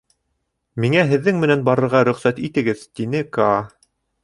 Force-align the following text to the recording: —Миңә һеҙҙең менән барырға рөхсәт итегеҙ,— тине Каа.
—Миңә 0.85 1.03
һеҙҙең 1.11 1.43
менән 1.43 1.61
барырға 1.69 2.03
рөхсәт 2.11 2.41
итегеҙ,— 2.49 2.83
тине 3.01 3.25
Каа. 3.39 3.63